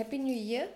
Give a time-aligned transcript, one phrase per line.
[0.00, 0.66] Happy New Year.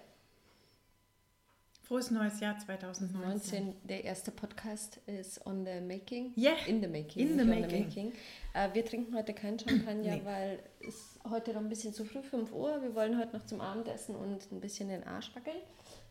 [1.83, 3.69] Frohes neues Jahr 2019.
[3.73, 6.35] 19, der erste Podcast ist on the making.
[6.37, 6.57] Yeah.
[6.67, 7.31] In the making.
[7.31, 8.13] In the nicht on making.
[8.53, 10.21] Äh, wir trinken heute kein Champagner, Nee.
[10.27, 12.83] weil es heute noch ein bisschen zu früh, 5 Uhr.
[12.83, 15.57] Wir wollen heute noch zum Abendessen und ein bisschen den Arsch wackeln.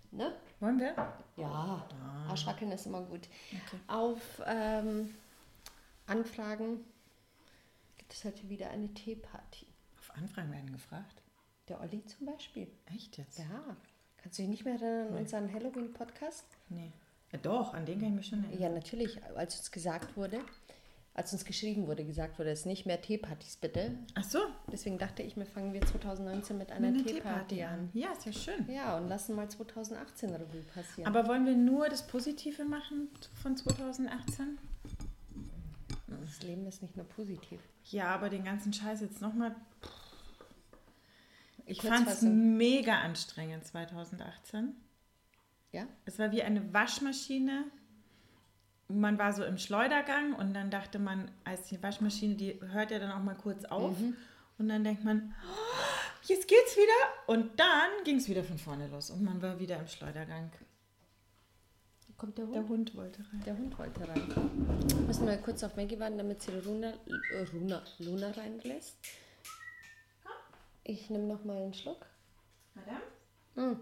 [0.09, 0.33] Ne?
[0.59, 0.95] Wollen wir?
[1.37, 1.87] Ja,
[2.27, 3.29] Arsch wackeln ist immer gut.
[3.51, 3.77] Okay.
[3.85, 5.13] Auf ähm,
[6.07, 6.83] Anfragen
[7.99, 9.67] gibt es heute wieder eine Teeparty.
[9.99, 11.22] Auf Anfragen werden gefragt.
[11.69, 12.67] Der Olli zum Beispiel.
[12.93, 13.39] Echt jetzt?
[13.39, 13.77] Ja.
[14.17, 16.45] Kannst du dich nicht mehr erinnern an unseren Halloween-Podcast?
[16.69, 16.91] Nee.
[17.31, 18.61] Ja, doch, an den kann ich mich schon erinnern.
[18.61, 20.39] Ja, natürlich, als uns gesagt wurde,
[21.13, 23.97] als uns geschrieben wurde, gesagt wurde, es nicht mehr Teepartys bitte.
[24.15, 24.39] Ach so,
[24.71, 27.89] Deswegen dachte ich, wir fangen wir 2019 mit einer eine Teeparty an.
[27.93, 28.69] Ja, ist ja schön.
[28.69, 31.07] Ja, und lassen mal 2018 Revue passieren.
[31.07, 33.09] Aber wollen wir nur das Positive machen
[33.41, 34.57] von 2018?
[36.23, 37.59] das Leben ist nicht nur positiv.
[37.85, 39.55] Ja, aber den ganzen Scheiß jetzt nochmal.
[41.73, 44.75] Ich fand es mega anstrengend 2018.
[45.71, 45.87] Ja?
[46.05, 47.65] Es war wie eine Waschmaschine.
[48.89, 52.99] Man war so im Schleudergang und dann dachte man, als die Waschmaschine, die hört ja
[52.99, 53.97] dann auch mal kurz auf.
[54.59, 57.33] Und dann denkt man, "Oh, jetzt geht's wieder.
[57.33, 60.51] Und dann ging es wieder von vorne los und man war wieder im Schleudergang.
[62.17, 62.55] Kommt der Hund?
[62.55, 63.43] Der Hund wollte rein.
[63.45, 65.07] Der Hund wollte rein.
[65.07, 66.93] Müssen wir kurz auf Maggie warten, damit sie Luna,
[67.51, 68.95] Luna, Luna reinlässt.
[70.83, 72.05] Ich nehme noch mal einen Schluck.
[72.73, 73.79] Madame?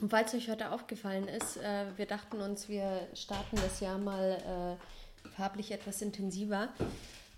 [0.00, 4.78] Und falls euch heute aufgefallen ist, äh, wir dachten uns, wir starten das Jahr mal
[5.24, 6.68] äh, farblich etwas intensiver.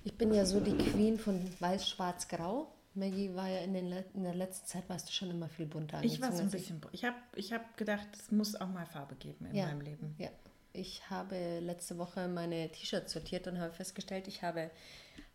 [0.05, 2.73] Ich bin ja so die Queen von Weiß, Schwarz, Grau.
[2.95, 6.03] Maggie war ja in, den, in der letzten Zeit, warst du schon immer viel bunter
[6.03, 6.81] Ich war so ein bisschen.
[6.93, 9.67] Ich habe ich hab gedacht, es muss auch mal Farbe geben in Ja.
[9.67, 10.15] meinem Leben.
[10.19, 10.31] Ja,
[10.73, 14.71] ich habe letzte Woche meine T-Shirts sortiert und habe festgestellt, ich habe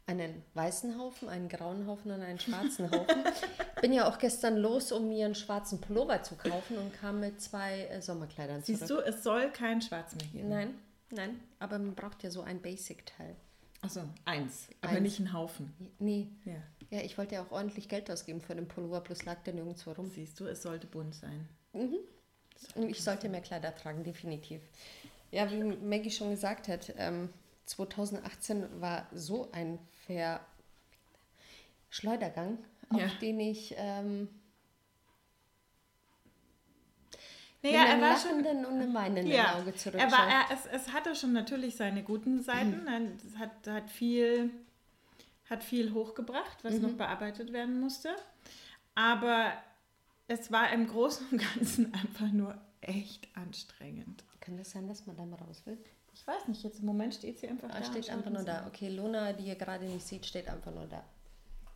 [0.05, 3.23] einen weißen Haufen, einen grauen Haufen und einen schwarzen Haufen.
[3.81, 7.41] Bin ja auch gestern los, um mir einen schwarzen Pullover zu kaufen und kam mit
[7.41, 9.05] zwei äh, Sommerkleidern Siehst zurück.
[9.05, 10.49] du, es soll kein Schwarz mehr geben.
[10.49, 10.73] Nein,
[11.11, 13.35] nein, aber man braucht ja so ein Basic-Teil.
[13.81, 14.67] Achso, eins.
[14.81, 15.01] Aber Eins.
[15.01, 15.73] nicht ein Haufen.
[15.99, 16.53] Nee, Ja.
[16.89, 19.91] ja, ich wollte ja auch ordentlich Geld ausgeben für den Pullover, bloß lag der nirgendwo
[19.91, 20.09] rum.
[20.09, 21.47] Siehst du, es sollte bunt sein.
[21.73, 24.61] Und Ich sollte mehr Kleider tragen, definitiv.
[25.31, 27.29] Ja, wie Maggie schon gesagt hat, ähm,
[27.65, 30.39] 2018 war so ein Ver
[31.89, 32.57] Schleudergang,
[32.89, 33.07] auf Ja.
[33.21, 34.27] den ich ähm,
[37.61, 38.39] Naja, mit er war schon.
[38.39, 40.11] und einem weinenden Ja, Auge er zurückschaue.
[40.11, 42.41] war, er, es, es hatte schon natürlich seine guten Mhm.
[42.41, 42.83] Seiten.
[42.85, 44.51] Nein, Es hat, hat, viel,
[45.49, 46.81] hat viel hochgebracht, was Mhm.
[46.81, 48.15] noch bearbeitet werden musste.
[48.95, 49.53] Aber
[50.27, 54.23] es war im Großen und Ganzen einfach nur echt anstrengend.
[54.41, 55.77] Kann das sein, dass man da mal raus will?
[56.15, 57.85] Ich weiß nicht, jetzt im Moment steht sie einfach Ah, da.
[57.85, 58.67] steht einfach nur da.
[58.67, 61.03] Okay, Luna, die ihr gerade nicht seht, steht einfach nur da.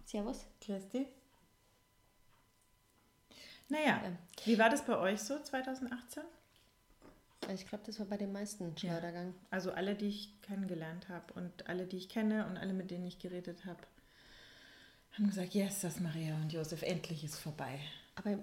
[0.06, 0.46] Servus.
[0.62, 1.08] Christi?
[3.70, 4.12] Naja, Ja.
[4.46, 6.24] wie war das bei euch so 2018?
[7.54, 9.34] Ich glaube, das war bei den meisten Schleudergang.
[9.52, 13.06] Also alle, die ich kennengelernt habe und alle, die ich kenne und alle, mit denen
[13.06, 13.80] ich geredet habe,
[15.14, 17.80] haben gesagt, yes, das Maria und Josef, endlich ist vorbei.
[18.16, 18.38] Aber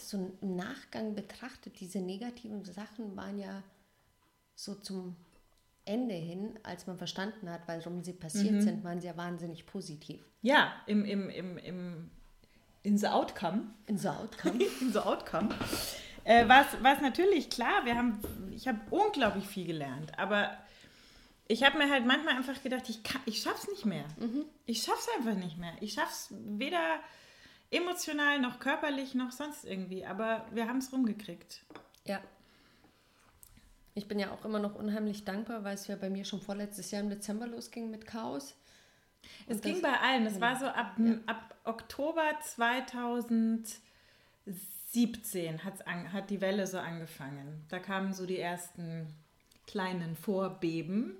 [0.00, 3.62] so im Nachgang betrachtet, diese negativen Sachen waren ja
[4.58, 5.14] so zum
[5.84, 8.60] Ende hin, als man verstanden hat, warum sie passiert Mhm.
[8.60, 10.20] sind, waren sie ja wahnsinnig positiv.
[10.42, 12.10] Ja, im, im, im, im,
[12.82, 14.58] in the outcome, In so Outcome.
[14.80, 15.48] in the outcome,
[16.24, 18.18] äh, war es natürlich klar, wir haben,
[18.50, 20.50] ich habe unglaublich viel gelernt, aber
[21.46, 24.04] ich habe mir halt manchmal einfach gedacht, ich, kann, ich schaff's nicht mehr.
[24.66, 25.72] Ich schaff's einfach nicht mehr.
[25.80, 26.98] Ich schaff's weder
[27.70, 31.62] emotional noch körperlich noch sonst irgendwie, aber wir haben es rumgekriegt.
[32.04, 32.20] ja.
[33.94, 36.90] Ich bin ja auch immer noch unheimlich dankbar, weil es ja bei mir schon vorletztes
[36.90, 38.54] Jahr im Dezember losging mit Chaos.
[39.46, 40.26] Es Und ging das- bei allen.
[40.26, 43.80] Es war so ab, ab Oktober 2017
[45.64, 47.64] hat's an, hat die Welle so angefangen.
[47.68, 49.06] Da kamen so die ersten
[49.66, 51.16] kleinen Vorbeben.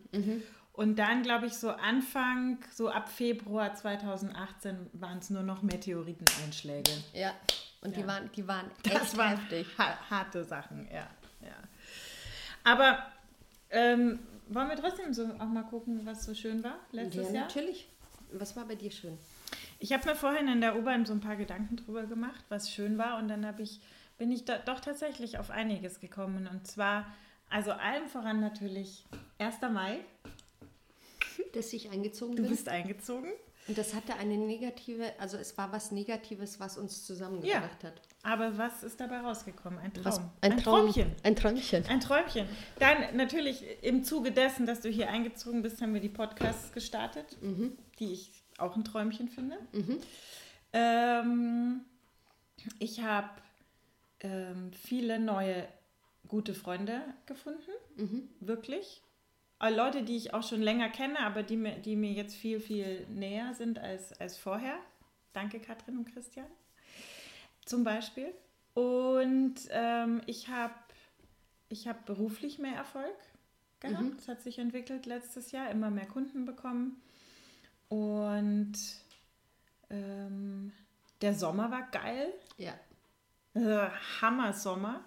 [0.73, 6.93] Und dann, glaube ich, so Anfang, so ab Februar 2018 waren es nur noch Meteoriteneinschläge.
[7.13, 7.35] Ja.
[7.81, 8.07] Und die Ja.
[8.07, 9.67] waren, die waren Das echt waren heftig.
[9.77, 11.09] ha harte Sachen, ja.
[12.71, 12.99] Aber
[13.71, 14.19] ähm,
[14.49, 17.45] wollen wir trotzdem so auch mal gucken, was so schön war letztes Ja, Jahr?
[17.45, 17.89] natürlich.
[18.33, 19.17] Was war bei dir schön?
[19.79, 22.99] Ich habe mir vorhin in der U-Bahn so ein paar Gedanken drüber gemacht, was schön
[22.99, 23.19] war.
[23.19, 23.81] Und dann habe ich,
[24.19, 26.47] bin ich da doch tatsächlich auf einiges gekommen.
[26.47, 27.07] Und zwar,
[27.49, 29.05] also allem voran natürlich
[29.39, 29.57] 1.
[29.73, 30.01] Mai.
[31.55, 32.51] Dass ich eingezogen Du bin.
[32.51, 33.31] bist eingezogen.
[33.69, 38.01] Und das hatte eine negative, also es war was Negatives, was uns zusammengebracht hat.
[38.23, 39.79] Aber was ist dabei rausgekommen?
[39.79, 40.05] Ein Traum.
[40.05, 41.15] Was, ein, Traum, Träumchen.
[41.23, 41.87] Ein Träumchen.
[41.87, 42.49] Ein Träumchen.
[42.79, 47.37] Dann natürlich im Zuge dessen, dass du hier eingezogen bist, haben wir die Podcasts gestartet,
[47.99, 49.59] die ich auch ein Träumchen finde.
[50.73, 51.83] Ähm,
[52.79, 53.31] ich habe
[54.21, 55.69] ähm, viele neue
[56.27, 57.71] gute Freunde gefunden.
[57.97, 58.29] Mhm.
[58.41, 59.03] Wirklich.
[59.61, 62.61] Äh, Leute, die ich auch schon länger kenne, aber die mir, die mir jetzt viel,
[62.61, 64.79] viel näher sind als, als vorher.
[65.33, 66.47] Danke, Katrin und Christian.
[67.65, 68.33] Zum Beispiel.
[68.75, 70.75] Und ähm, ich habe
[71.69, 73.17] ich hab beruflich mehr Erfolg
[73.81, 74.03] gehabt.
[74.03, 74.17] Mhm.
[74.17, 77.03] Das hat sich entwickelt letztes Jahr, immer mehr Kunden bekommen.
[77.89, 78.77] Und
[79.91, 80.73] ähm,
[81.21, 82.33] der Sommer war geil.
[82.57, 82.75] Ja.
[83.55, 83.91] Äh,
[84.21, 85.05] Hammer Sommer.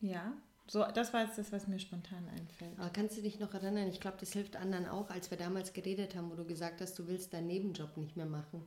[0.00, 0.34] Ja,
[0.66, 2.78] so, das war jetzt das, was mir spontan einfällt.
[2.78, 3.88] Aber kannst du dich noch erinnern?
[3.88, 6.98] Ich glaube, das hilft anderen auch, als wir damals geredet haben, wo du gesagt hast,
[6.98, 8.64] du willst deinen Nebenjob nicht mehr machen.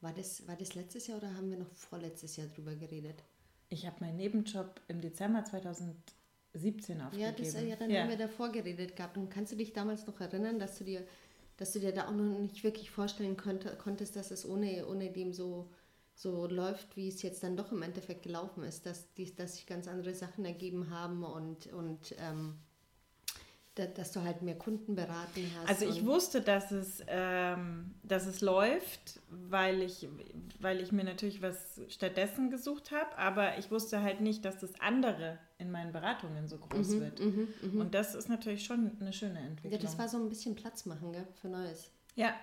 [0.00, 3.22] War das, war das letztes Jahr oder haben wir noch vorletztes Jahr drüber geredet?
[3.68, 7.20] Ich habe meinen Nebenjob im Dezember 2017 aufgegeben.
[7.20, 8.02] Ja, das, ja dann ja.
[8.02, 9.16] haben wir davor geredet gehabt.
[9.16, 11.04] Und kannst du dich damals noch erinnern, dass du dir,
[11.56, 15.10] dass du dir da auch noch nicht wirklich vorstellen konnte, konntest, dass es ohne, ohne
[15.10, 15.68] dem so
[16.14, 19.66] so läuft, wie es jetzt dann doch im Endeffekt gelaufen ist, dass, die, dass sich
[19.66, 22.58] ganz andere Sachen ergeben haben und, und ähm,
[23.74, 25.68] da, dass du halt mehr Kunden beraten hast.
[25.68, 30.08] Also ich wusste, dass es, ähm, dass es läuft, weil ich,
[30.60, 34.78] weil ich mir natürlich was stattdessen gesucht habe, aber ich wusste halt nicht, dass das
[34.78, 37.20] andere in meinen Beratungen so groß mhm, wird.
[37.20, 37.80] Mh, mh.
[37.80, 39.72] Und das ist natürlich schon eine schöne Entwicklung.
[39.72, 41.90] Ja, das war so ein bisschen Platz machen gell, für Neues.
[42.14, 42.34] Ja.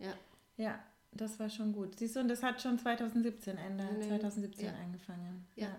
[0.00, 0.14] Ja.
[0.56, 0.80] Ja.
[1.12, 1.98] Das war schon gut.
[1.98, 4.72] Siehst du, und das hat schon 2017, Ende nee, 2017 ja.
[4.82, 5.46] angefangen.
[5.56, 5.66] Ja.
[5.66, 5.76] ja.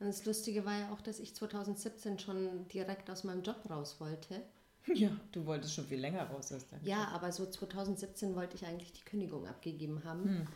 [0.00, 3.96] Und das Lustige war ja auch, dass ich 2017 schon direkt aus meinem Job raus
[4.00, 4.42] wollte.
[4.94, 7.12] Ja, du wolltest schon viel länger raus aus deinem Ja, Job.
[7.12, 10.24] aber so 2017 wollte ich eigentlich die Kündigung abgegeben haben.
[10.24, 10.46] Hm.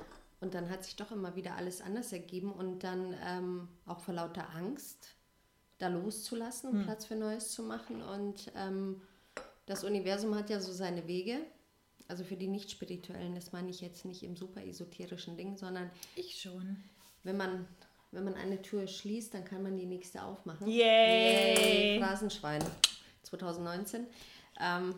[0.41, 4.15] Und dann hat sich doch immer wieder alles anders ergeben und dann ähm, auch vor
[4.15, 5.15] lauter Angst
[5.79, 6.85] da loszulassen und hm.
[6.85, 8.03] Platz für Neues zu machen.
[8.03, 9.03] Und ähm,
[9.67, 11.39] das Universum hat ja so seine Wege.
[12.09, 15.91] Also für die Nicht-Spirituellen, das meine ich jetzt nicht im super esoterischen Ding, sondern.
[16.17, 16.77] Ich schon.
[17.23, 17.67] Wenn man,
[18.11, 20.69] wenn man eine Tür schließt, dann kann man die nächste aufmachen.
[20.69, 21.95] Yay!
[21.95, 22.63] Yay Phrasenschwein
[23.23, 24.07] 2019.
[24.61, 24.95] Ähm,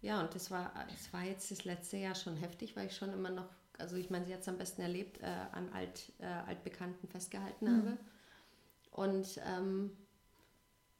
[0.00, 3.12] ja, und das war, das war jetzt das letzte Jahr schon heftig, weil ich schon
[3.12, 3.48] immer noch,
[3.78, 7.66] also ich meine, sie hat es am besten erlebt, äh, an alt, äh, Altbekannten festgehalten
[7.66, 7.76] mhm.
[7.76, 7.98] habe.
[8.92, 9.96] Und ähm,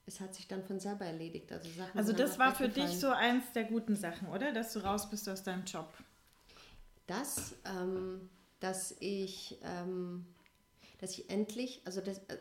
[0.06, 1.52] es hat sich dann von selber erledigt.
[1.52, 4.52] Also, Sachen also das war für dich so eins der guten Sachen, oder?
[4.52, 5.92] Dass du raus bist aus deinem Job.
[7.06, 8.28] Das, ähm,
[8.60, 10.26] dass ich, ähm,
[10.98, 12.38] dass ich endlich, also das, äh,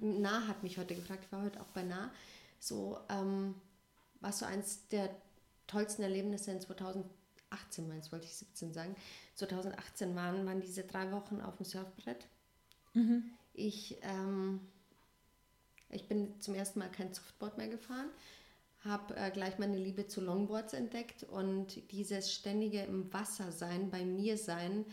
[0.00, 2.10] Nah hat mich heute gefragt, ich war heute auch bei Nah,
[2.58, 3.54] so, ähm,
[4.20, 5.10] was so eins der
[5.66, 8.96] tollsten Erlebnisse in 2018, meins wollte ich 17 sagen,
[9.36, 12.26] 2018 waren, waren diese drei Wochen auf dem Surfbrett.
[12.94, 13.30] Mhm.
[13.54, 14.60] Ich, ähm,
[15.92, 18.10] ich bin zum ersten Mal kein Softboard mehr gefahren,
[18.80, 24.04] habe äh, gleich meine Liebe zu Longboards entdeckt und dieses ständige im Wasser sein, bei
[24.04, 24.84] mir sein,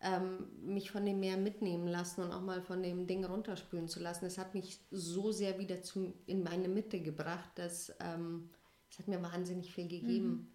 [0.00, 4.00] ähm, mich von dem Meer mitnehmen lassen und auch mal von dem Ding runterspülen zu
[4.00, 8.50] lassen, das hat mich so sehr wieder zu, in meine Mitte gebracht, dass ähm,
[8.90, 10.28] es hat mir wahnsinnig viel gegeben.
[10.28, 10.46] Mhm.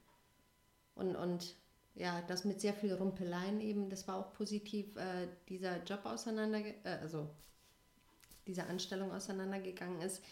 [0.95, 1.55] Und, und
[1.95, 6.59] ja, das mit sehr viel Rumpeleien eben, das war auch positiv, äh, dieser Job auseinander,
[6.59, 7.29] äh, also
[8.47, 10.23] dieser Anstellung auseinandergegangen ist.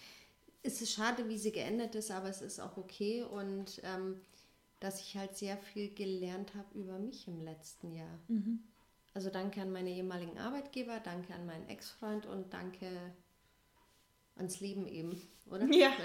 [0.63, 4.21] Es ist schade, wie sie geendet ist, aber es ist auch okay und ähm,
[4.79, 8.19] dass ich halt sehr viel gelernt habe über mich im letzten Jahr.
[8.27, 8.59] Mhm.
[9.13, 12.87] Also danke an meine ehemaligen Arbeitgeber, danke an meinen Ex-Freund und danke
[14.35, 15.65] ans Leben eben, oder?
[15.71, 15.91] Ja.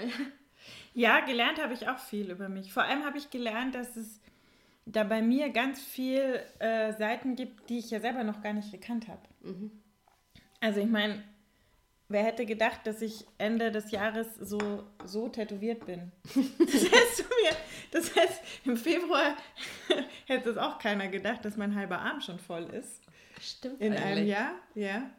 [0.95, 2.73] Ja, gelernt habe ich auch viel über mich.
[2.73, 4.19] Vor allem habe ich gelernt, dass es
[4.85, 8.71] da bei mir ganz viel äh, Seiten gibt, die ich ja selber noch gar nicht
[8.71, 9.21] gekannt habe.
[9.41, 9.71] Mhm.
[10.59, 11.23] Also ich meine,
[12.09, 16.11] Wer hätte gedacht, dass ich Ende des Jahres so, so tätowiert bin?
[16.59, 17.57] Das heißt, mir,
[17.91, 19.35] das heißt, im Februar
[20.25, 23.01] hätte es auch keiner gedacht, dass mein halber Arm schon voll ist.
[23.41, 23.81] Stimmt.
[23.81, 24.05] In eigentlich.
[24.05, 25.09] einem Jahr, ja.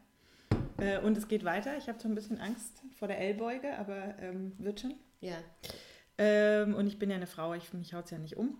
[0.79, 1.77] Äh, und es geht weiter.
[1.77, 4.95] Ich habe so ein bisschen Angst vor der Ellbeuge, aber ähm, wird schon.
[5.21, 5.37] Ja.
[6.17, 8.59] Ähm, und ich bin ja eine Frau, ich, mich haut es ja nicht um.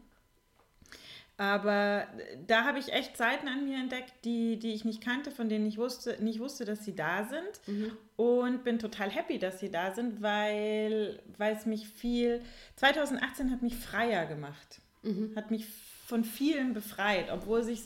[1.41, 2.09] Aber
[2.49, 5.67] da habe ich echt Seiten an mir entdeckt, die, die ich nicht kannte, von denen
[5.67, 7.61] ich wusste, nicht wusste, dass sie da sind.
[7.69, 7.97] Mhm.
[8.17, 12.43] Und bin total happy, dass sie da sind, weil, weil es mich viel.
[12.75, 14.81] 2018 hat mich freier gemacht.
[15.03, 15.33] Mhm.
[15.37, 15.65] Hat mich
[16.07, 17.81] von vielen befreit, obwohl es sich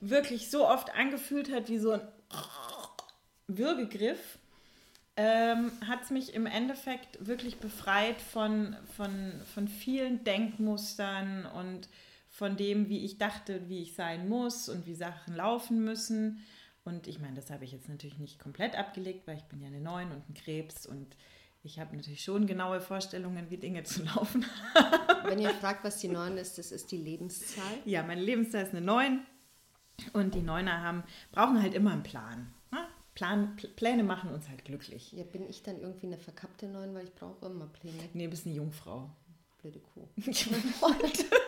[0.00, 2.00] wirklich so oft angefühlt hat wie so ein
[3.46, 4.38] Würgegriff.
[5.18, 11.88] Ähm, hat es mich im Endeffekt wirklich befreit von, von, von vielen Denkmustern und
[12.36, 16.44] von dem, wie ich dachte, wie ich sein muss und wie Sachen laufen müssen.
[16.84, 19.68] Und ich meine, das habe ich jetzt natürlich nicht komplett abgelegt, weil ich bin ja
[19.68, 21.16] eine Neun und ein Krebs und
[21.62, 24.44] ich habe natürlich schon genaue Vorstellungen, wie Dinge zu laufen
[25.24, 27.78] Wenn ihr fragt, was die Neun ist, das ist die Lebenszahl.
[27.86, 29.24] Ja, meine Lebenszahl ist eine Neun.
[30.12, 32.52] Und die Neuner haben, brauchen halt immer einen Plan.
[32.70, 32.86] Ne?
[33.14, 35.12] Plan Pläne machen uns halt glücklich.
[35.12, 38.10] Ja, bin ich dann irgendwie eine verkappte Neun, weil ich brauche immer Pläne.
[38.12, 39.08] Nee, du bist eine Jungfrau.
[39.62, 40.06] Blöde Kuh.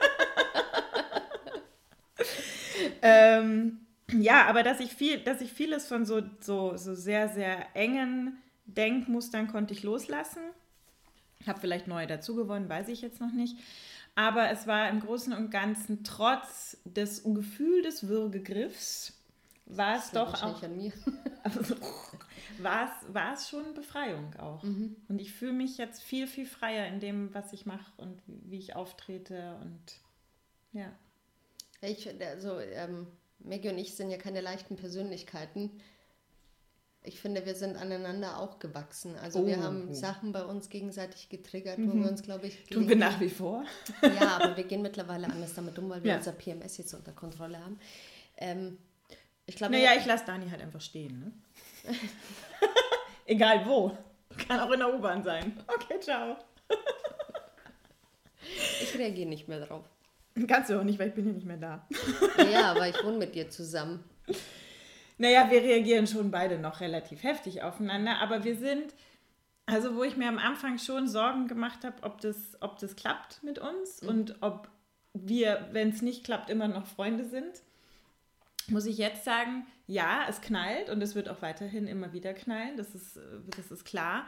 [3.02, 3.80] ähm,
[4.12, 8.38] ja, aber dass ich viel, dass ich vieles von so, so, so sehr, sehr engen
[8.64, 10.42] Denkmustern konnte ich loslassen.
[11.46, 13.56] Habe vielleicht neue dazugewonnen, weiß ich jetzt noch nicht.
[14.14, 19.18] Aber es war im Großen und Ganzen trotz des Gefühl des Würgegriffs,
[19.66, 20.62] war es doch auch.
[20.62, 20.92] An mir.
[22.58, 24.62] war, es, war es schon Befreiung auch.
[24.62, 24.96] Mhm.
[25.08, 28.58] Und ich fühle mich jetzt viel, viel freier in dem, was ich mache und wie
[28.58, 30.00] ich auftrete und
[30.72, 30.90] ja.
[31.80, 33.06] Ich, also, ähm,
[33.38, 35.80] Maggie und ich sind ja keine leichten Persönlichkeiten.
[37.04, 39.16] Ich finde, wir sind aneinander auch gewachsen.
[39.16, 39.46] Also oh.
[39.46, 42.02] wir haben Sachen bei uns gegenseitig getriggert, wo mhm.
[42.02, 42.64] wir uns, glaube ich...
[42.64, 43.64] Tun wir nach wie vor.
[44.02, 46.16] Ja, aber wir gehen mittlerweile anders damit um, weil wir ja.
[46.18, 47.78] unser PMS jetzt unter Kontrolle haben.
[48.36, 48.78] Ähm,
[49.46, 49.74] ich glaube...
[49.74, 51.20] Naja, ich lasse Dani halt einfach stehen.
[51.20, 51.94] Ne?
[53.26, 53.96] Egal wo.
[54.48, 55.56] Kann auch in der U-Bahn sein.
[55.66, 56.36] Okay, ciao.
[58.82, 59.84] ich reagiere nicht mehr drauf.
[60.48, 61.86] Kannst du auch nicht, weil ich bin ja nicht mehr da.
[62.52, 64.04] Ja, aber ich wohne mit dir zusammen.
[65.18, 68.94] Naja, wir reagieren schon beide noch relativ heftig aufeinander, aber wir sind,
[69.66, 73.42] also wo ich mir am Anfang schon Sorgen gemacht habe, ob das, ob das klappt
[73.42, 74.08] mit uns mhm.
[74.08, 74.70] und ob
[75.14, 77.62] wir, wenn es nicht klappt, immer noch Freunde sind,
[78.68, 82.76] muss ich jetzt sagen, ja, es knallt und es wird auch weiterhin immer wieder knallen,
[82.76, 83.18] das ist,
[83.56, 84.26] das ist klar.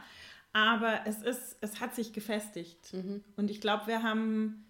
[0.53, 2.93] Aber es, ist, es hat sich gefestigt.
[2.93, 3.23] Mhm.
[3.37, 4.65] Und ich glaube, wir haben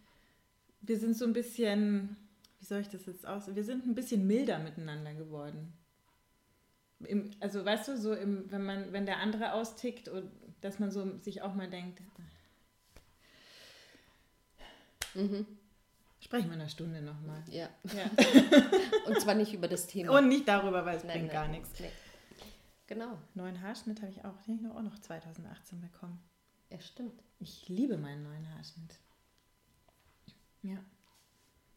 [0.81, 2.17] wir sind so ein bisschen,
[2.59, 3.53] wie soll ich das jetzt aus?
[3.53, 5.73] Wir sind ein bisschen milder miteinander geworden.
[6.99, 10.29] Im, also weißt du, so im, wenn man, wenn der andere austickt und
[10.61, 12.01] dass man so sich auch mal denkt.
[15.15, 15.45] Mhm.
[16.19, 17.43] Sprechen wir in einer Stunde nochmal.
[17.49, 17.69] Ja.
[17.83, 18.09] ja.
[19.07, 20.17] und zwar nicht über das Thema.
[20.17, 21.79] Und nicht darüber, weil es nein, bringt nein, gar nichts.
[21.79, 21.91] Nee.
[22.85, 23.17] Genau.
[23.33, 26.21] Neuen Haarschnitt habe ich auch, den ich auch noch 2018 bekommen.
[26.69, 27.23] Ja, stimmt.
[27.39, 28.99] Ich liebe meinen neuen Haarschnitt.
[30.63, 30.77] Ja.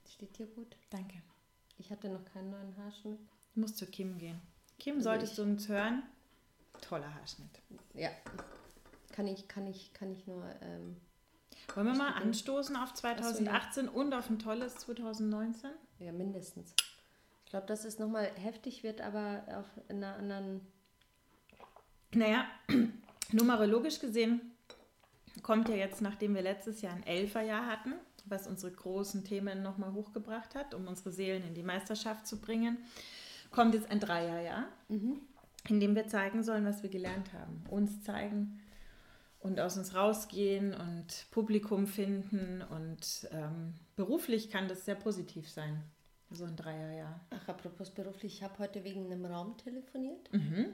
[0.08, 0.76] Steht dir gut.
[0.90, 1.22] Danke.
[1.78, 3.18] Ich hatte noch keinen neuen Haarschnitt.
[3.54, 4.40] Du musst zu Kim gehen.
[4.78, 5.36] Kim, also solltest ich.
[5.36, 6.02] du uns hören?
[6.80, 7.60] Toller Haarschnitt.
[7.94, 8.10] Ja.
[9.12, 10.44] Kann ich, kann ich, kann ich nur.
[10.60, 10.96] Ähm,
[11.74, 13.96] Wollen wir mal anstoßen auf 2018 so, ja.
[13.96, 15.70] und auf ein tolles 2019?
[15.98, 16.74] Ja, mindestens.
[17.44, 20.60] Ich glaube, dass es nochmal heftig wird, aber auf einer anderen.
[22.12, 22.46] Naja,
[23.32, 24.54] numerologisch gesehen
[25.42, 29.92] kommt ja jetzt, nachdem wir letztes Jahr ein Elferjahr hatten, was unsere großen Themen nochmal
[29.92, 32.78] hochgebracht hat, um unsere Seelen in die Meisterschaft zu bringen,
[33.50, 35.20] kommt jetzt ein Dreierjahr, mhm.
[35.68, 37.64] in dem wir zeigen sollen, was wir gelernt haben.
[37.68, 38.60] Uns zeigen
[39.44, 42.62] und aus uns rausgehen und Publikum finden.
[42.62, 45.82] Und ähm, beruflich kann das sehr positiv sein,
[46.30, 47.20] so ein Dreierjahr.
[47.30, 50.32] Ach, apropos beruflich, ich habe heute wegen einem Raum telefoniert.
[50.32, 50.68] Mhm.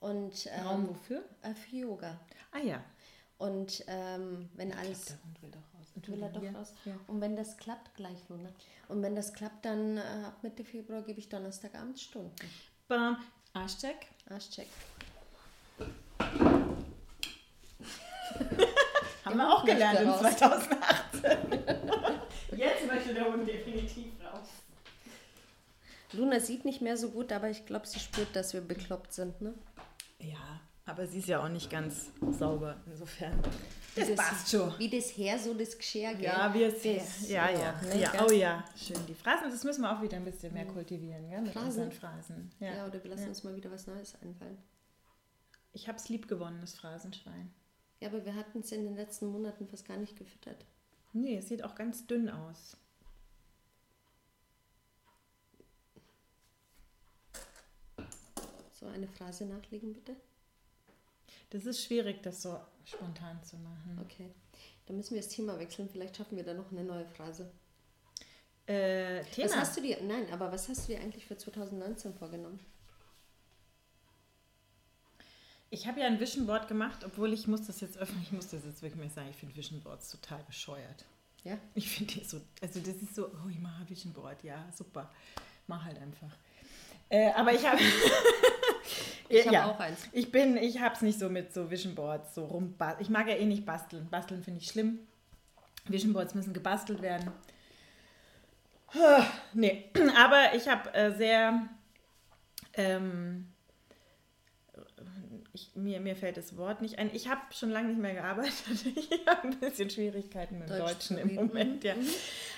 [0.00, 1.24] Und, ähm, Raum wofür?
[1.42, 2.20] Äh, für Yoga.
[2.52, 2.84] Ah ja.
[3.38, 5.06] Und ähm, wenn alles.
[5.06, 6.08] Der Hund will doch raus.
[6.08, 6.52] Will er doch ja.
[6.52, 6.74] raus.
[6.84, 6.94] Ja.
[7.06, 8.50] Und wenn das klappt, gleich Luna.
[8.88, 12.32] Und wenn das klappt, dann äh, ab Mitte Februar gebe ich Donnerstagabend Stunden.
[12.88, 13.16] Bam.
[13.52, 14.06] Arschcheck.
[14.28, 14.68] Arschcheck.
[19.24, 20.80] Haben wir auch gelernt in 2018.
[22.56, 24.48] Jetzt möchte der Hund definitiv raus.
[26.12, 29.40] Luna sieht nicht mehr so gut, aber ich glaube, sie spürt, dass wir bekloppt sind,
[29.40, 29.54] ne?
[30.18, 33.40] Ja, aber sie ist ja auch nicht ganz sauber, insofern.
[33.94, 34.78] Das, das passt schon.
[34.78, 36.24] Wie das Her, so das Geschirr, gell?
[36.24, 38.12] Ja, wie es das, ja, ja, ne, ja.
[38.26, 39.04] Oh ja, schön.
[39.06, 41.40] Die Phrasen, das müssen wir auch wieder ein bisschen mehr kultivieren, gell?
[41.42, 41.90] Mit Phrasen.
[41.90, 42.50] Phrasen.
[42.60, 42.74] Ja.
[42.74, 43.28] ja, oder wir lassen ja.
[43.28, 44.58] uns mal wieder was Neues einfallen.
[45.72, 47.50] Ich habe es lieb gewonnen, das Phrasenschwein.
[48.00, 50.64] Ja, aber wir hatten es in den letzten Monaten fast gar nicht gefüttert.
[51.12, 52.76] Nee, es sieht auch ganz dünn aus.
[58.72, 60.16] So eine Phrase nachlegen, bitte.
[61.50, 63.98] Das ist schwierig, das so spontan zu machen.
[64.04, 64.30] Okay,
[64.86, 65.88] dann müssen wir das Thema wechseln.
[65.88, 67.50] Vielleicht schaffen wir da noch eine neue Phrase.
[68.66, 69.48] Äh, Thema?
[69.48, 72.60] Was hast du dir, nein, aber was hast du dir eigentlich für 2019 vorgenommen?
[75.70, 78.48] Ich habe ja ein Vision Board gemacht, obwohl ich muss das jetzt öffnen, ich muss
[78.48, 81.04] das jetzt wirklich sagen, ich finde Vision Boards total bescheuert.
[81.44, 81.58] Ja?
[81.74, 85.10] Ich finde die so, also das ist so, oh, ich mache Vision Board, ja, super.
[85.66, 86.36] Mach halt einfach.
[87.08, 87.78] Äh, aber ich habe
[89.30, 89.70] Ich habe ja.
[89.70, 90.08] auch eins.
[90.12, 92.74] Ich bin, ich habe es nicht so mit so Vision Boards so rum.
[92.98, 94.08] Ich mag ja eh nicht basteln.
[94.10, 94.98] Basteln finde ich schlimm.
[95.86, 97.30] Vision Boards müssen gebastelt werden.
[99.52, 101.68] Nee, aber ich habe äh, sehr,
[102.74, 103.49] ähm,
[105.60, 107.10] ich, mir, mir fällt das Wort nicht ein.
[107.12, 108.54] Ich habe schon lange nicht mehr gearbeitet.
[108.94, 111.94] Ich habe ein bisschen Schwierigkeiten mit dem Deutsch Deutschen im Moment, ja.
[111.94, 112.08] Mhm.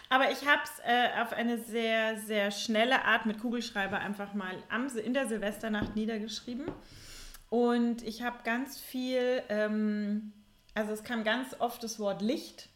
[0.09, 4.55] Aber ich habe es äh, auf eine sehr, sehr schnelle Art mit Kugelschreiber einfach mal
[4.69, 6.71] am, in der Silvesternacht niedergeschrieben.
[7.49, 10.33] Und ich habe ganz viel, ähm,
[10.75, 12.69] also es kam ganz oft das Wort Licht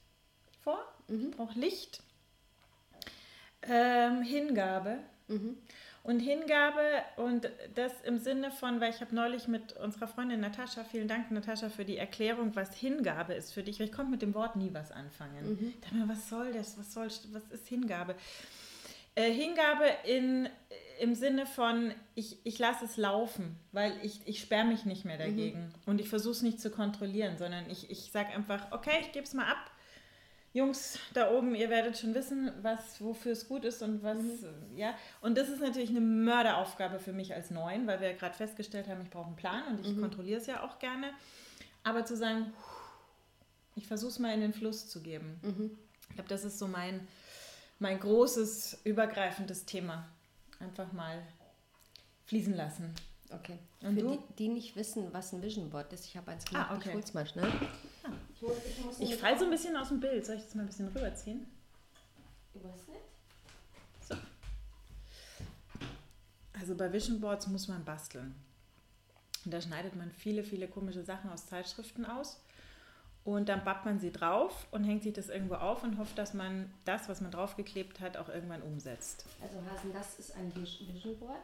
[0.61, 0.79] vor.
[1.09, 1.29] Mhm.
[1.31, 2.03] Ich brauche Licht.
[3.63, 4.99] Ähm, Hingabe.
[5.29, 5.57] Mhm.
[6.07, 10.85] Und Hingabe und das im Sinne von, weil ich habe neulich mit unserer Freundin Natascha,
[10.85, 14.33] vielen Dank Natascha für die Erklärung, was Hingabe ist für dich, ich konnte mit dem
[14.33, 15.59] Wort nie was anfangen.
[15.59, 15.75] Mhm.
[15.75, 18.15] Ich dachte mir, was soll das, was soll, was ist Hingabe?
[19.17, 20.49] Äh, Hingabe in,
[21.01, 25.19] im Sinne von, ich, ich lasse es laufen, weil ich, ich sperre mich nicht mehr
[25.19, 25.91] dagegen mhm.
[25.91, 29.25] und ich versuche es nicht zu kontrollieren, sondern ich, ich sage einfach, okay, ich gebe
[29.25, 29.73] es mal ab
[30.57, 34.77] Jungs da oben, ihr werdet schon wissen, was wofür es gut ist und was, mhm.
[34.77, 34.95] ja.
[35.21, 39.03] Und das ist natürlich eine Mörderaufgabe für mich als Neuen, weil wir gerade festgestellt haben,
[39.03, 40.01] ich brauche einen Plan und ich mhm.
[40.01, 41.11] kontrolliere es ja auch gerne.
[41.85, 42.53] Aber zu sagen,
[43.75, 45.39] ich versuche es mal in den Fluss zu geben.
[45.43, 45.79] Mhm.
[46.09, 47.07] Ich glaube, das ist so mein,
[47.79, 50.09] mein großes, übergreifendes Thema.
[50.59, 51.23] Einfach mal
[52.25, 52.95] fließen lassen.
[53.31, 53.59] Okay.
[53.83, 54.11] Und Für du?
[54.11, 56.89] Die, die nicht wissen, was ein Vision Board ist, ich habe eins gemacht, ah, okay.
[56.89, 57.53] ich hol's mal schnell.
[59.01, 60.27] Ich, falle so ein bisschen aus dem Bild.
[60.27, 61.47] Soll ich das mal ein bisschen rüberziehen?
[62.55, 63.01] Weiß nicht.
[64.09, 64.15] So.
[66.59, 68.35] Also bei Vision Boards muss man basteln.
[69.45, 72.41] Und da schneidet man viele, viele komische Sachen aus Zeitschriften aus.
[73.25, 76.33] Und dann bappt man sie drauf und hängt sich das irgendwo auf und hofft, dass
[76.33, 79.25] man das, was man draufgeklebt hat, auch irgendwann umsetzt.
[79.43, 81.41] Also Hasen, das ist ein Vision Board.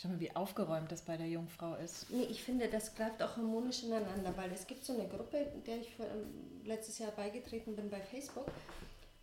[0.00, 2.08] Schau mal, wie aufgeräumt das bei der Jungfrau ist.
[2.10, 5.78] Nee, ich finde, das greift auch harmonisch ineinander, weil es gibt so eine Gruppe, der
[5.78, 8.46] ich für, ähm, letztes Jahr beigetreten bin bei Facebook.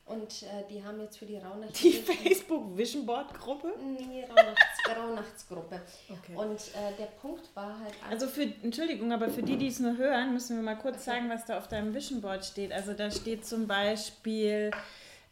[0.06, 1.80] Und äh, die haben jetzt für die Rauhnachts...
[1.80, 3.74] Die Facebook Vision Board Gruppe?
[3.82, 5.82] Nee, Rauhnachts, Rauhnachtsgruppe.
[6.10, 6.36] Okay.
[6.36, 7.94] Und äh, der Punkt war halt...
[8.10, 11.06] Also für, Entschuldigung, aber für die, die es nur hören, müssen wir mal kurz okay.
[11.06, 12.74] sagen, was da auf deinem Vision Board steht.
[12.74, 14.72] Also da steht zum Beispiel...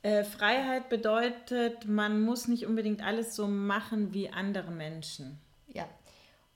[0.04, 5.40] Äh, Freiheit bedeutet, man muss nicht unbedingt alles so machen wie andere Menschen.
[5.70, 5.88] Ja.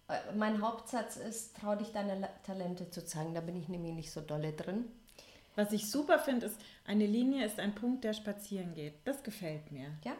[0.09, 3.33] Äh, mein Hauptsatz ist, trau dich deine Talente zu zeigen.
[3.33, 4.85] Da bin ich nämlich nicht so dolle drin.
[5.55, 8.93] Was ich super finde, ist, eine Linie ist ein Punkt, der spazieren geht.
[9.05, 9.91] Das gefällt mir.
[10.03, 10.15] Ja.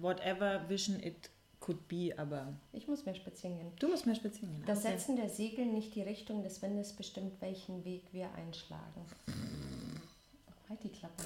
[0.00, 2.54] Whatever vision it could be, aber.
[2.72, 3.72] Ich muss mehr spazieren gehen.
[3.80, 4.64] Du musst mehr spazieren gehen.
[4.64, 4.92] Das okay.
[4.92, 9.04] Setzen der Segel nicht die Richtung des Windes bestimmt, welchen Weg wir einschlagen.
[10.68, 11.24] Halt die Klappe.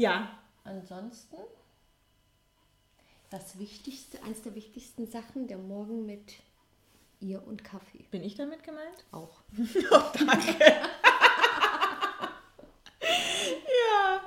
[0.00, 0.30] Ja.
[0.64, 1.36] Ansonsten
[3.28, 6.36] das Wichtigste, eins der wichtigsten Sachen, der Morgen mit
[7.20, 8.06] ihr und Kaffee.
[8.10, 9.04] Bin ich damit gemeint?
[9.12, 9.42] Auch.
[9.58, 10.56] oh, danke.
[13.02, 14.22] ja.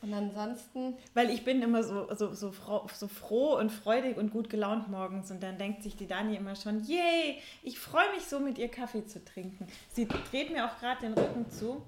[0.00, 0.96] Und ansonsten.
[1.12, 4.88] Weil ich bin immer so, so, so, froh, so froh und freudig und gut gelaunt
[4.88, 8.56] morgens und dann denkt sich die Dani immer schon, yay, ich freue mich so mit
[8.56, 9.66] ihr Kaffee zu trinken.
[9.90, 11.82] Sie dreht mir auch gerade den Rücken zu.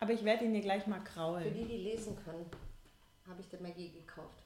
[0.00, 1.44] Aber ich werde ihn dir gleich mal kraulen.
[1.44, 2.46] Für die, die lesen können,
[3.28, 4.44] habe ich den Magie gekauft.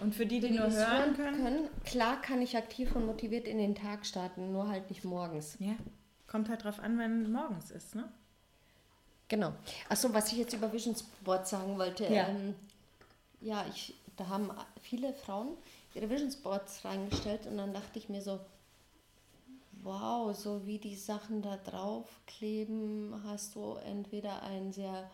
[0.00, 1.36] Und für die, die, die nur hören können?
[1.36, 1.68] können?
[1.84, 5.56] Klar kann ich aktiv und motiviert in den Tag starten, nur halt nicht morgens.
[5.60, 5.76] Ja,
[6.26, 8.08] kommt halt drauf an, wenn morgens ist, ne?
[9.28, 9.52] Genau.
[9.88, 12.04] Achso, was ich jetzt über Vision Board sagen wollte.
[12.04, 12.54] Ja, ähm,
[13.40, 14.50] ja ich, da haben
[14.82, 15.56] viele Frauen
[15.94, 18.40] ihre Vision Boards reingestellt und dann dachte ich mir so,
[19.84, 25.10] wow, so wie die Sachen da drauf kleben, hast du entweder ein sehr,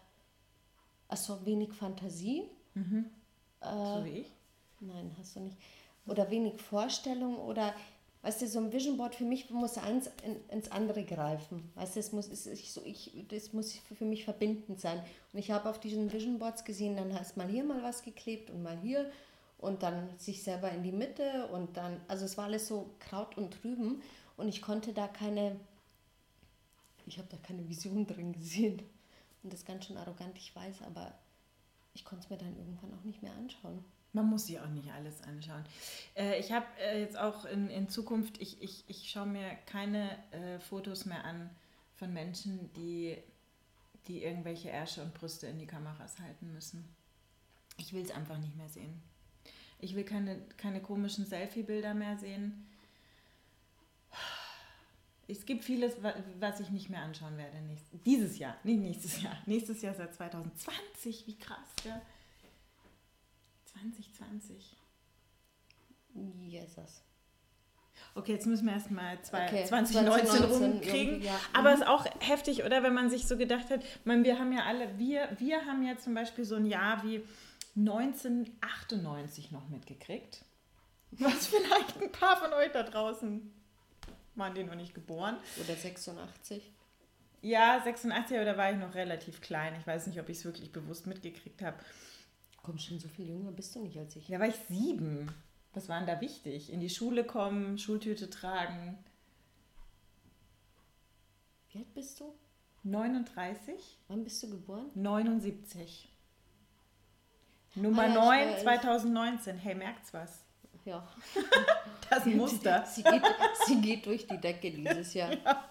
[1.09, 2.45] also wenig Fantasie.
[2.75, 3.11] Mhm.
[3.61, 4.33] Äh, so wie ich?
[4.81, 5.57] Nein, hast du nicht.
[6.07, 7.75] Oder wenig Vorstellung oder,
[8.23, 11.71] weißt du, so ein Vision Board für mich muss eins in, ins andere greifen.
[11.75, 15.03] Weißt du, es muss, es, ich, so, ich, das muss für mich verbindend sein.
[15.33, 18.51] Und ich habe auf diesen Vision Boards gesehen, dann hast mal hier mal was geklebt
[18.51, 19.11] und mal hier
[19.59, 23.37] und dann sich selber in die Mitte und dann, also es war alles so Kraut
[23.37, 24.03] und Trüben.
[24.41, 25.61] Und ich konnte da keine,
[27.05, 28.83] ich habe da keine Vision drin gesehen.
[29.43, 31.15] Und das ist ganz schön arrogant, ich weiß, aber
[31.93, 33.85] ich konnte es mir dann irgendwann auch nicht mehr anschauen.
[34.15, 35.65] Man muss sich auch nicht alles anschauen.
[36.17, 40.17] Äh, ich habe äh, jetzt auch in, in Zukunft, ich, ich, ich schaue mir keine
[40.33, 41.51] äh, Fotos mehr an
[41.97, 43.19] von Menschen, die,
[44.09, 46.89] die irgendwelche Ärsche und Brüste in die Kameras halten müssen.
[47.77, 49.03] Ich will es einfach nicht mehr sehen.
[49.79, 52.67] Ich will keine, keine komischen Selfie-Bilder mehr sehen
[55.31, 55.97] es gibt vieles,
[56.39, 57.57] was ich nicht mehr anschauen werde.
[58.05, 59.37] dieses Jahr, nicht nächstes Jahr.
[59.47, 62.01] Nächstes Jahr seit 2020, wie krass, ja.
[63.67, 64.77] 2020.
[66.15, 67.03] Jesus.
[68.15, 71.23] Okay, jetzt müssen wir erstmal okay, 2019, 2019 rumkriegen.
[71.23, 71.39] Ja.
[71.53, 71.83] Aber es mhm.
[71.83, 72.83] ist auch heftig, oder?
[72.83, 75.97] Wenn man sich so gedacht hat, man, wir haben ja alle, wir, wir haben ja
[75.97, 77.23] zum Beispiel so ein Jahr wie
[77.77, 80.45] 1998 noch mitgekriegt.
[81.13, 83.53] Was vielleicht ein paar von euch da draußen
[84.41, 85.37] waren die noch nicht geboren.
[85.63, 86.73] Oder 86.
[87.43, 89.75] Ja, 86, aber da war ich noch relativ klein.
[89.79, 91.79] Ich weiß nicht, ob ich es wirklich bewusst mitgekriegt habe.
[92.63, 94.27] Komm, schon so viel jünger bist du nicht als ich.
[94.27, 95.33] Da war ich sieben.
[95.73, 96.73] Was war denn da wichtig?
[96.73, 98.99] In die Schule kommen, Schultüte tragen.
[101.71, 102.35] Wie alt bist du?
[102.83, 103.99] 39?
[104.09, 104.91] Wann bist du geboren?
[104.95, 106.09] 79.
[107.77, 108.63] Nummer Ah ja, 9, ich weiß.
[108.63, 109.57] 2019.
[109.59, 110.45] Hey, merkt's was?
[110.85, 111.07] Ja.
[112.11, 112.85] Das Muster.
[112.87, 113.23] Sie geht,
[113.67, 115.31] sie geht durch die Decke dieses Jahr.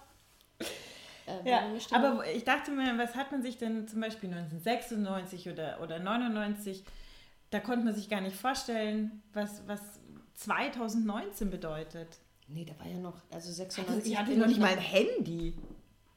[1.27, 4.29] Äh, Ja, ist denn- aber ich dachte mir, was hat man sich denn zum Beispiel
[4.33, 6.83] 1996 oder, oder 99,
[7.51, 9.79] da konnte man sich gar nicht vorstellen, was, was
[10.35, 12.07] 2019 bedeutet.
[12.47, 14.11] Nee, da war ja noch, also Also 96.
[14.11, 15.53] ich hatte noch nicht mal ein Handy.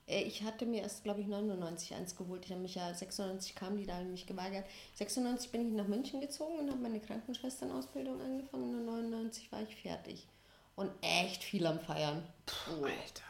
[0.07, 2.45] Äh, Ich hatte mir erst, glaube ich, 99 eins geholt.
[2.45, 4.65] Ich habe mich ja, 96 kam die, da habe ich mich geweigert.
[4.95, 9.75] 96 bin ich nach München gezogen und habe meine Krankenschwesternausbildung angefangen und 99 war ich
[9.77, 10.27] fertig.
[10.77, 12.23] Und echt viel am Feiern.
[12.81, 12.85] Oh.
[12.85, 13.23] Alter.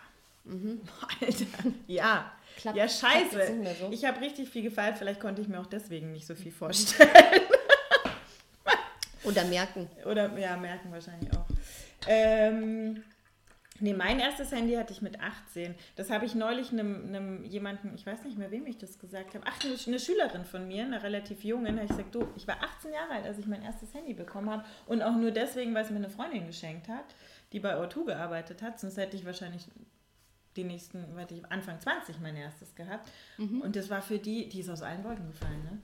[1.20, 1.72] Alter.
[1.86, 2.32] Ja.
[2.58, 3.64] Klappt- ja, scheiße.
[3.80, 3.88] so.
[3.90, 4.98] Ich habe richtig viel gefeiert.
[4.98, 7.10] Vielleicht konnte ich mir auch deswegen nicht so viel vorstellen.
[9.24, 9.88] Oder merken.
[10.04, 11.46] Oder ja, merken wahrscheinlich auch.
[12.08, 13.02] Ähm,
[13.82, 15.74] nee, mein erstes Handy hatte ich mit 18.
[15.96, 19.34] Das habe ich neulich einem, einem jemanden, ich weiß nicht mehr, wem ich das gesagt
[19.34, 19.44] habe.
[19.46, 21.70] Ach, eine, Schülerin von mir, eine relativ junge.
[21.70, 24.14] Da habe ich gesagt, du, ich war 18 Jahre alt, als ich mein erstes Handy
[24.14, 24.64] bekommen habe.
[24.86, 27.14] Und auch nur deswegen, weil es mir eine Freundin geschenkt hat,
[27.52, 28.80] die bei O2 gearbeitet hat.
[28.80, 29.66] Sonst hätte ich wahrscheinlich
[30.56, 33.10] die nächsten, hätte ich Anfang 20 mein erstes gehabt.
[33.62, 35.78] Und das war für die, die ist aus allen Wolken gefallen, ne?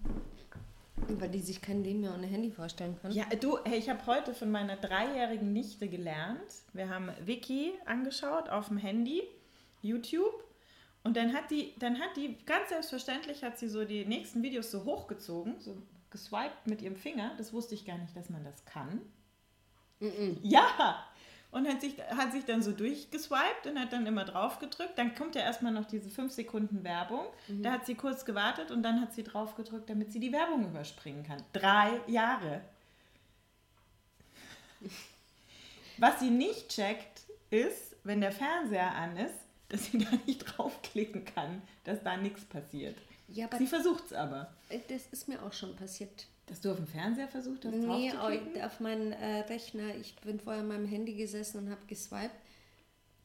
[1.08, 3.14] Weil die sich kein Leben mehr ohne Handy vorstellen können.
[3.14, 6.40] Ja, du, hey, ich habe heute von meiner dreijährigen Nichte gelernt.
[6.72, 9.22] Wir haben Wiki angeschaut auf dem Handy,
[9.82, 10.44] YouTube.
[11.04, 14.70] Und dann hat die, dann hat die, ganz selbstverständlich hat sie so die nächsten Videos
[14.70, 15.76] so hochgezogen, so
[16.10, 17.32] geswiped mit ihrem Finger.
[17.38, 19.00] Das wusste ich gar nicht, dass man das kann.
[20.42, 21.04] Ja!
[21.50, 24.92] Und hat sich, hat sich dann so durchgeswiped und hat dann immer drauf gedrückt.
[24.96, 27.24] Dann kommt ja erstmal noch diese 5 Sekunden Werbung.
[27.62, 30.66] Da hat sie kurz gewartet und dann hat sie drauf gedrückt, damit sie die Werbung
[30.66, 31.42] überspringen kann.
[31.54, 32.60] Drei Jahre.
[35.98, 39.34] Was sie nicht checkt, ist, wenn der Fernseher an ist,
[39.68, 42.96] dass sie da nicht draufklicken kann, dass da nichts passiert.
[43.28, 44.52] Ja, aber Sie versucht es aber.
[44.70, 46.26] äh, das ist mir auch schon passiert.
[46.48, 49.94] Dass du auf dem Fernseher versucht hast, Nee, auf meinen äh, Rechner.
[49.96, 52.34] Ich bin vorher an meinem Handy gesessen und habe geswiped.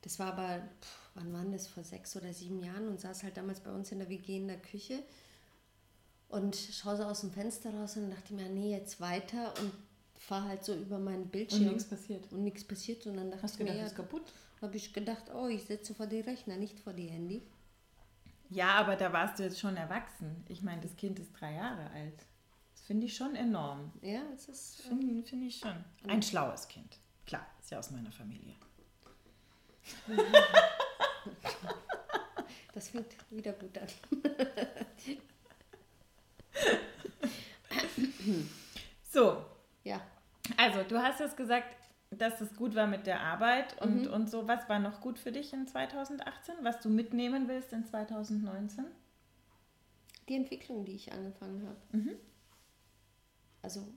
[0.02, 1.68] Das war aber, pff, wann waren das?
[1.68, 4.48] Vor sechs oder sieben Jahren und saß halt damals bei uns in der WG in
[4.50, 5.00] der Küche
[6.28, 9.72] und schaue so aus dem Fenster raus und dachte mir, nee, jetzt weiter und
[10.18, 11.66] fahre halt so über meinen Und Bildschirm.
[11.68, 12.32] nichts passiert.
[12.32, 13.06] Und nichts passiert.
[13.08, 14.34] Und dann dachte Hast ich du mir, gedacht, ja, das ist kaputt?
[14.62, 17.42] habe ich gedacht, oh, ich setze vor die Rechner, nicht vor die Handy.
[18.50, 20.44] Ja, aber da warst du jetzt schon erwachsen.
[20.48, 22.26] Ich meine, das Kind ist drei Jahre alt.
[22.84, 23.94] Das finde ich schon enorm.
[24.02, 24.82] Ja, es ist.
[24.82, 25.86] äh, Finde find ich schon.
[26.06, 26.98] Ein schlaues Kind.
[27.26, 28.56] Klar, ist ja aus meiner Familie.
[32.74, 33.88] Das fängt wieder gut an.
[39.12, 39.46] So,
[39.84, 40.02] Ja.
[40.58, 41.68] also du hast jetzt gesagt,
[42.10, 44.12] dass es gut war mit der Arbeit und, Mhm.
[44.14, 44.48] und so.
[44.48, 46.56] Was war noch gut für dich in 2018?
[46.64, 48.86] Was du mitnehmen willst in 2019?
[50.28, 51.78] Die Entwicklung, die ich angefangen habe.
[51.92, 52.16] Mhm.
[53.64, 53.88] Also,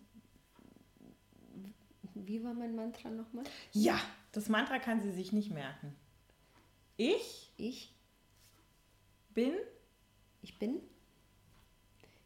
[2.14, 3.44] wie war mein Mantra nochmal?
[3.72, 4.00] Ja,
[4.32, 5.94] das Mantra kann sie sich nicht merken.
[6.96, 7.92] Ich Ich,
[9.34, 9.54] bin
[10.42, 10.80] ich bin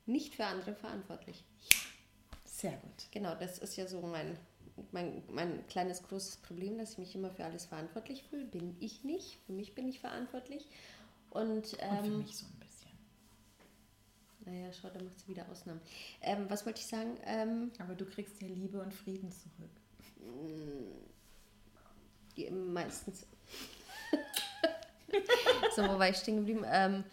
[0.07, 1.45] nicht für andere verantwortlich.
[2.45, 3.07] sehr gut.
[3.11, 4.37] Genau, das ist ja so mein,
[4.93, 8.45] mein, mein kleines großes Problem, dass ich mich immer für alles verantwortlich fühle.
[8.45, 9.39] Bin ich nicht.
[9.47, 10.67] Für mich bin ich verantwortlich.
[11.31, 12.60] Und, Und für ähm, mich so ein bisschen.
[14.51, 15.81] Naja, schau, da macht sie wieder Ausnahmen.
[16.23, 17.17] Ähm, was wollte ich sagen?
[17.25, 19.71] Ähm, Aber du kriegst ja Liebe und Frieden zurück.
[22.37, 23.27] Die meistens.
[25.77, 26.65] so, wo war ich stehen geblieben?
[26.67, 27.05] Ähm,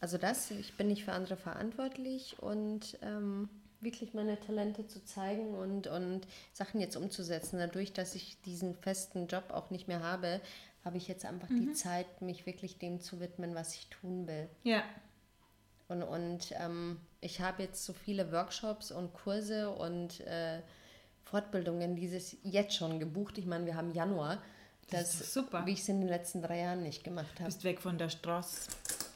[0.00, 3.48] also das, ich bin nicht für andere verantwortlich und ähm,
[3.80, 7.58] wirklich meine Talente zu zeigen und, und Sachen jetzt umzusetzen.
[7.58, 10.40] Dadurch, dass ich diesen festen Job auch nicht mehr habe,
[10.84, 14.48] habe ich jetzt einfach die Zeit, mich wirklich dem zu widmen, was ich tun will.
[14.62, 14.82] Ja.
[15.88, 20.60] Und, und ähm, ich habe jetzt so viele Workshops und Kurse und äh,
[21.24, 23.38] Fortbildungen dieses jetzt schon gebucht.
[23.38, 24.42] Ich meine, wir haben Januar.
[24.90, 25.66] Das ist doch super.
[25.66, 27.44] Wie ich es in den letzten drei Jahren nicht gemacht habe.
[27.44, 28.70] Bist weg von der Straße.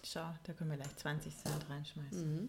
[0.05, 2.49] Schau, da können wir gleich 20 Cent reinschmeißen.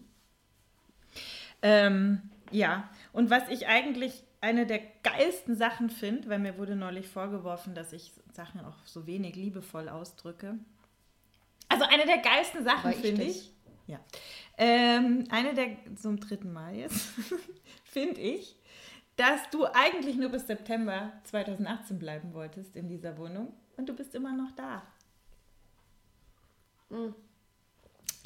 [1.62, 7.08] Ähm, ja, und was ich eigentlich eine der geilsten Sachen finde, weil mir wurde neulich
[7.08, 10.58] vorgeworfen, dass ich Sachen auch so wenig liebevoll ausdrücke.
[11.68, 13.36] Also eine der geilsten Sachen ich finde das?
[13.36, 13.52] ich.
[13.90, 14.00] Ja.
[14.60, 17.08] Ähm, eine der, zum dritten Mal jetzt,
[17.86, 18.56] finde ich,
[19.16, 24.14] dass du eigentlich nur bis September 2018 bleiben wolltest in dieser Wohnung und du bist
[24.14, 24.84] immer noch da.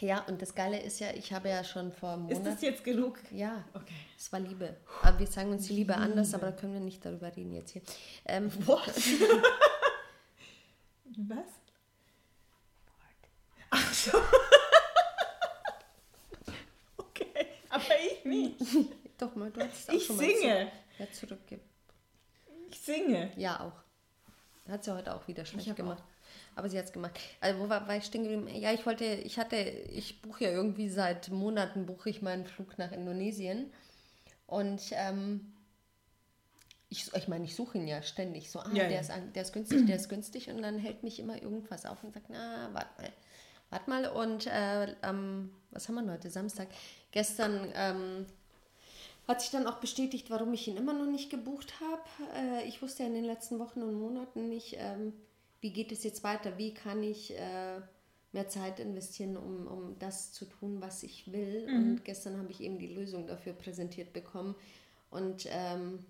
[0.01, 2.55] Ja, und das Geile ist ja, ich habe ja schon vor einem Ist Monat.
[2.55, 3.19] das jetzt genug?
[3.31, 3.93] Ja, Okay.
[4.17, 4.75] es war Liebe.
[5.01, 7.71] Aber wir sagen uns die Liebe anders, aber da können wir nicht darüber reden jetzt
[7.71, 7.81] hier.
[8.25, 8.85] Ähm, What?
[11.15, 11.47] Was?
[13.69, 14.17] Ach so.
[16.97, 17.83] okay, aber
[18.23, 18.89] ich nicht.
[19.17, 20.71] doch mal, du hast auch Ich schon mal singe.
[20.97, 21.61] Zu, ja, zurückgeben.
[22.69, 23.31] Ich singe.
[23.37, 24.69] Ja, auch.
[24.71, 26.03] Hat sie heute auch wieder schlecht gemacht.
[26.55, 27.19] Aber sie hat es gemacht.
[27.41, 28.47] Also wo war, war ich stehen geblieben?
[28.55, 32.77] Ja, ich wollte, ich hatte, ich buche ja irgendwie seit Monaten buche ich meinen Flug
[32.77, 33.71] nach Indonesien.
[34.47, 35.51] Und ähm,
[36.89, 38.51] ich, ich meine, ich suche ihn ja ständig.
[38.51, 38.99] So, ah, Ja, der, ja.
[39.01, 40.49] Ist, an- der ist günstig, der ist günstig.
[40.49, 43.11] Und dann hält mich immer irgendwas auf und sagt, na, warte mal.
[43.73, 44.05] Warte mal.
[44.05, 46.29] Und äh, am, was haben wir heute?
[46.29, 46.67] Samstag.
[47.11, 48.27] Gestern ähm,
[49.27, 52.03] hat sich dann auch bestätigt, warum ich ihn immer noch nicht gebucht habe.
[52.37, 55.13] Äh, ich wusste ja in den letzten Wochen und Monaten nicht, ähm,
[55.61, 57.79] wie geht es jetzt weiter, wie kann ich äh,
[58.31, 61.65] mehr Zeit investieren, um, um das zu tun, was ich will.
[61.67, 64.53] Und gestern habe ich eben die Lösung dafür präsentiert bekommen.
[65.09, 66.05] Und ähm,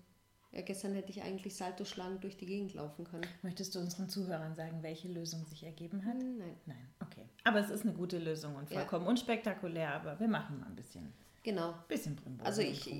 [0.54, 3.26] ja, gestern hätte ich eigentlich Salto schlagend durch die Gegend laufen können.
[3.42, 6.16] Möchtest du unseren Zuhörern sagen, welche Lösung sich ergeben hat?
[6.16, 6.56] Nein.
[6.66, 7.28] Nein, okay.
[7.44, 8.78] Aber es ist eine gute Lösung und Ja.
[8.80, 11.12] vollkommen unspektakulär, aber wir machen mal ein bisschen,
[11.42, 11.74] Genau.
[11.88, 12.90] bisschen Brimborium Also ich,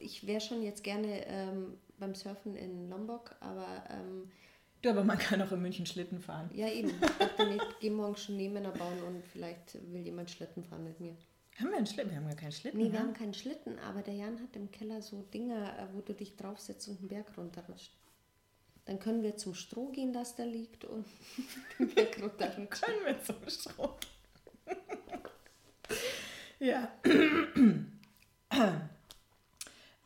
[0.00, 4.30] ich wäre schon jetzt gerne ähm, beim Surfen in Lombok, aber ähm,
[4.82, 6.50] Du, aber man kann auch in München Schlitten fahren.
[6.52, 10.62] ja eben, ich dachte ich gehe morgen schon Nebenmänner bauen und vielleicht will jemand Schlitten
[10.62, 11.16] fahren mit mir.
[11.60, 12.10] Haben wir einen Schlitten?
[12.10, 12.78] Wir haben gar keinen Schlitten.
[12.80, 13.06] Nee, wir ne?
[13.06, 16.36] haben keinen Schlitten, aber der Jan hat im Keller so Dinger, äh, wo du dich
[16.36, 17.92] draufsetzt und einen Berg runterrutscht.
[18.86, 21.06] Dann können wir zum Stroh gehen, das da liegt und
[21.78, 22.68] den Berg runterrutschen.
[22.70, 23.90] Können wir zum Strom.
[26.58, 26.92] ja.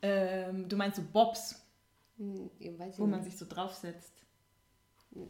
[0.03, 1.65] ähm, du meinst so Bobs,
[2.19, 2.51] Hm,
[2.97, 3.31] wo man nicht.
[3.31, 4.13] sich so draufsetzt.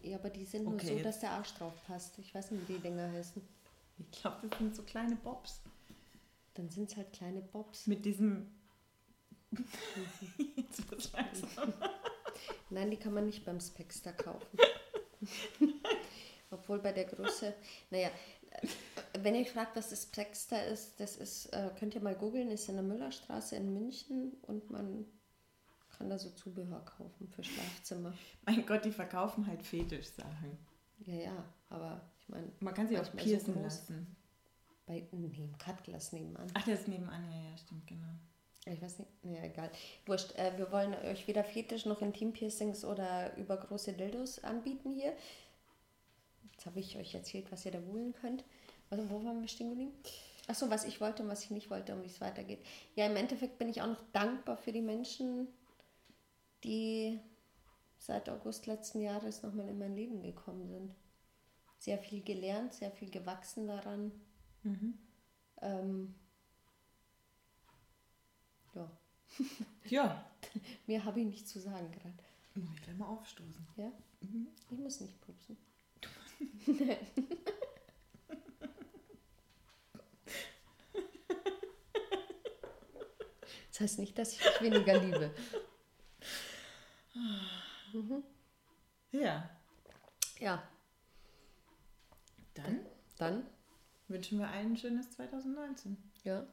[0.03, 2.19] Ja, aber die sind nur Okay, so, jetzt- dass der Arsch drauf passt.
[2.19, 3.43] Ich weiß nicht, wie die Dinger heißen.
[3.99, 5.61] Ich glaube, das sind so kleine Bobs.
[6.59, 7.87] Dann sind es halt kleine Bobs.
[7.87, 8.49] Mit diesem.
[10.57, 11.73] Jetzt wird's langsam.
[12.69, 14.59] Nein, die kann man nicht beim Spexter kaufen.
[16.51, 17.55] Obwohl bei der Größe,
[17.91, 18.11] naja,
[19.21, 22.69] wenn ihr fragt, was das Spexter ist, das ist, äh, könnt ihr mal googeln, ist
[22.69, 25.07] in der Müllerstraße in München und man
[25.97, 28.15] kann da so Zubehör kaufen für Schlafzimmer.
[28.47, 30.59] Mein Gott, die verkaufen halt Fetischsachen.
[31.05, 33.63] Ja, ja, aber ich meine, Man kann sie auch so piercen groß.
[33.63, 34.17] lassen.
[34.89, 36.51] Bei nee, Cutglass nebenan.
[36.55, 38.09] Ach, der ist nebenan, ja, ja, stimmt, genau.
[38.65, 39.71] Ich weiß nicht, naja, egal.
[40.07, 45.15] Wurscht, äh, wir wollen euch weder Fetisch noch Intimpiercings oder übergroße Dildos anbieten hier.
[46.51, 48.45] Jetzt habe ich euch erzählt, was ihr da holen könnt.
[48.91, 49.93] Also, wo waren wir stehen geblieben?
[50.49, 52.61] Achso, was ich wollte und was ich nicht wollte und wie es weitergeht.
[52.95, 55.47] Ja, im Endeffekt bin ich auch noch dankbar für die Menschen,
[56.65, 57.21] die
[57.99, 60.95] seit August letzten Jahres nochmal in mein Leben gekommen sind.
[61.79, 64.11] Sehr viel gelernt, sehr viel gewachsen daran.
[65.61, 66.15] Ähm,
[68.75, 68.91] ja,
[69.91, 70.31] Ja.
[70.87, 72.15] mehr habe ich nicht zu sagen gerade.
[72.55, 73.67] Muss ich gleich mal aufstoßen.
[73.77, 73.93] Ja?
[74.71, 75.57] Ich muss nicht pupsen.
[83.71, 85.31] Das heißt nicht, dass ich dich weniger liebe.
[89.13, 89.49] Ja.
[90.41, 90.63] Ja,
[92.55, 92.81] Dann
[93.19, 93.47] dann,
[94.09, 95.97] wünschen wir allen ein schönes 2019.
[96.25, 96.45] ja.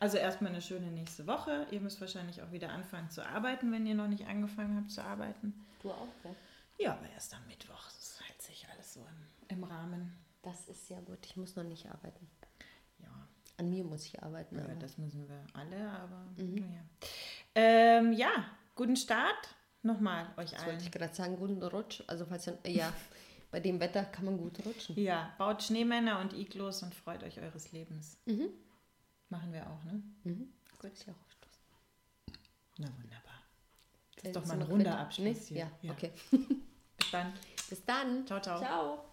[0.00, 1.64] Also erstmal eine schöne nächste Woche.
[1.70, 5.00] Ihr müsst wahrscheinlich auch wieder anfangen zu arbeiten, wenn ihr noch nicht angefangen habt zu
[5.00, 5.54] arbeiten.
[5.80, 6.34] Du auch, ja?
[6.78, 7.84] Ja, aber erst am Mittwoch.
[7.84, 9.00] Das hält sich alles so
[9.48, 10.12] im, im Rahmen.
[10.42, 11.18] Das ist sehr gut.
[11.24, 12.28] Ich muss noch nicht arbeiten.
[12.98, 13.06] Ja,
[13.58, 14.58] An mir muss ich arbeiten.
[14.58, 16.82] ja Aber das müssen wir alle, aber naja.
[17.54, 18.30] Ähm, ja,
[18.74, 20.80] guten Start nochmal euch das wollte allen.
[20.80, 22.02] ich gerade sagen, guten Rutsch.
[22.08, 22.92] Also falls ihr, ja,
[23.52, 24.98] bei dem Wetter kann man gut rutschen.
[24.98, 28.18] Ja, baut Schneemänner und Iglos und freut euch eures Lebens.
[29.28, 30.02] Machen wir auch, ne?
[30.24, 30.52] Mhm.
[30.80, 31.60] Gut, ist ja auch Schluss.
[32.78, 33.42] Na wunderbar.
[34.16, 34.98] Das ist doch mal ein runder?
[34.98, 35.54] Abschluss Nee?
[35.56, 35.70] hier.
[35.82, 36.12] Ja, okay.
[36.30, 37.32] Bis dann.
[37.68, 38.26] Bis dann.
[38.26, 38.58] Ciao, ciao.
[38.58, 39.11] Ciao.